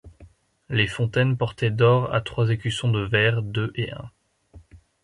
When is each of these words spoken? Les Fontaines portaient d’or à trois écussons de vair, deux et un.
Les 0.69 0.87
Fontaines 0.87 1.37
portaient 1.37 1.69
d’or 1.69 2.11
à 2.11 2.21
trois 2.21 2.49
écussons 2.49 2.89
de 2.89 3.01
vair, 3.01 3.43
deux 3.43 3.71
et 3.75 3.91
un. 3.91 4.09